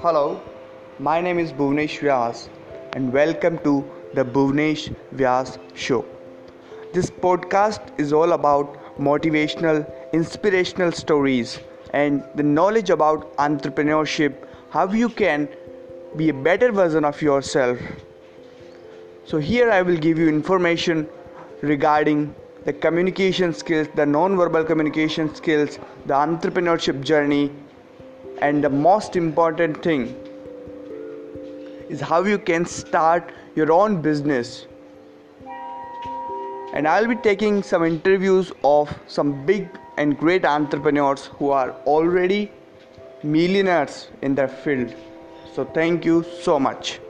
[0.00, 0.40] Hello,
[1.00, 2.48] my name is Bhuvnesh Vyas
[2.92, 3.84] and welcome to
[4.14, 6.04] the Bhuvnesh Vyas Show.
[6.92, 11.58] This podcast is all about motivational, inspirational stories
[11.94, 14.36] and the knowledge about entrepreneurship,
[14.70, 15.48] how you can
[16.14, 17.76] be a better version of yourself.
[19.24, 21.08] So, here I will give you information
[21.60, 27.50] regarding the communication skills, the non-verbal communication skills, the entrepreneurship journey,
[28.40, 30.14] and the most important thing
[31.88, 34.66] is how you can start your own business.
[36.74, 42.52] And I'll be taking some interviews of some big and great entrepreneurs who are already
[43.22, 44.94] millionaires in their field.
[45.54, 47.00] So, thank you so much.